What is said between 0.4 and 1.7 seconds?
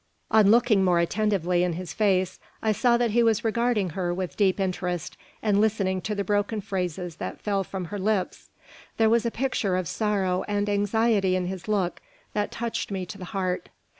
looking more attentively